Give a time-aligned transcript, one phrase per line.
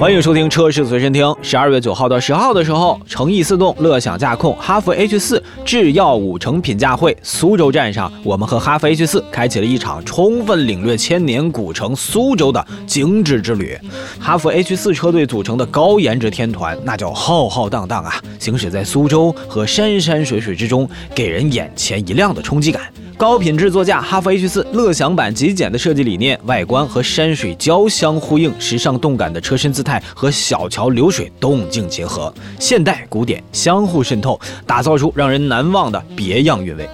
[0.00, 1.36] 欢迎收听车市随身听。
[1.42, 13.76] 十二月九号到十号的时候，诚意四动、乐享驾控、哈弗 H 四智耀五成品驾会苏州站上，我们和哈弗 H 四开启了一场充分领略千年古城苏州的精致之旅。
[14.18, 18.14] 哈弗 H 四车队组成的高颜值天团，那叫浩浩荡荡啊！
[18.38, 22.84] 行驶在苏州和山山水水之中，给人眼前一亮的冲击感。
[23.20, 36.88] 高品质座驾，哈弗 H 四乐享版极简的设计理念，外观和山水交相呼应，时尚动感的车身姿态和小桥流水动静结合，现代古典相互渗透，打造出让人难忘的别样韵味。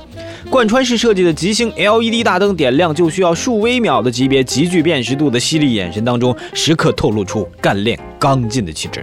[0.50, 9.00] 贯穿式设计的极星 LED 大灯点亮就需要数微秒的级别，极具辨识度的犀利眼神当中，时刻透露出干练刚劲的气质。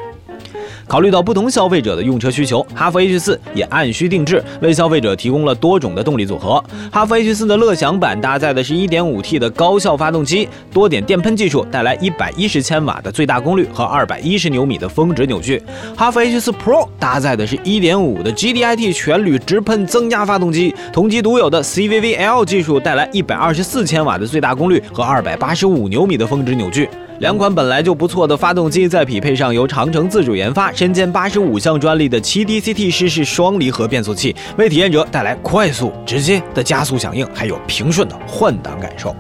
[0.87, 6.63] 考虑到不同消费者的用车需求，哈弗 H 四也按需定制，为消费者提供了多种的动力组合。
[6.91, 15.62] 哈弗 H 四的乐享版搭载的是 1.5T 的高效发动机，多点电喷技术带来110千瓦的最大功率和210牛米的峰值扭矩。
[15.95, 26.87] 哈弗 H 四 Pro 搭载的是1.5的 GDIT 全铝直喷增压发动机，同级独有的 CVVL 技术带来124千瓦的最大功率和285牛米的峰值扭矩。
[27.19, 39.15] 两款本来就不错的发动机，再匹配上由长城自主研发、身兼八十五项专利的 7DCT 湿式双离合变速器，为体验者带来快速、直接的加速响应，还有平顺的换挡感受。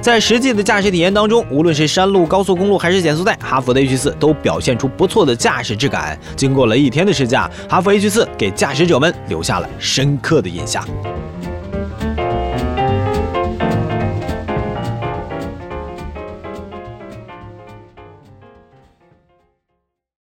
[0.00, 6.18] 在实际的驾驶体验当中，无论是山路、高速公路还是减速带，哈弗的 H 四都表现出不错的驾驶质感。
[6.34, 10.86] 经过了一天的试驾，哈弗 H 四给驾驶者们留下了深刻的印象。